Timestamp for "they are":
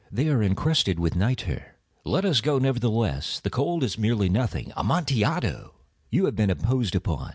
0.11-0.41